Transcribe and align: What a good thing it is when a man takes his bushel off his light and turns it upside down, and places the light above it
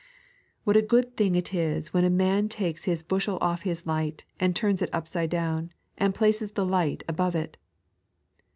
What 0.63 0.75
a 0.75 0.81
good 0.81 1.15
thing 1.15 1.35
it 1.35 1.53
is 1.53 1.93
when 1.93 2.03
a 2.03 2.09
man 2.09 2.49
takes 2.49 2.85
his 2.85 3.03
bushel 3.03 3.37
off 3.39 3.61
his 3.61 3.85
light 3.85 4.25
and 4.39 4.55
turns 4.55 4.81
it 4.81 4.89
upside 4.91 5.29
down, 5.29 5.73
and 5.95 6.15
places 6.15 6.53
the 6.53 6.65
light 6.65 7.03
above 7.07 7.35
it 7.35 7.55